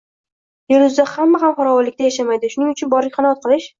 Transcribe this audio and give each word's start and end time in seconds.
Yer 0.73 0.79
yuzida 0.85 1.05
hamma 1.11 1.41
ham 1.43 1.53
farovonlikda 1.59 2.07
yashamaydi, 2.07 2.51
shuning 2.55 2.73
uchun 2.77 2.93
boriga 2.95 3.19
qanoat 3.19 3.45
qilish. 3.45 3.69